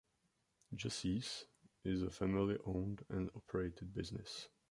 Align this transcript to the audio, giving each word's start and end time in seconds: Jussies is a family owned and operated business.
Jussies 0.75 1.45
is 1.85 2.01
a 2.01 2.09
family 2.09 2.57
owned 2.65 3.05
and 3.09 3.29
operated 3.35 3.93
business. 3.93 4.49